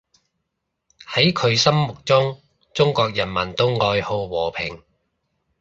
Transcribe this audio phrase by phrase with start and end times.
[1.13, 2.41] 喺佢心目中，
[2.73, 4.81] 中國人民都愛好和平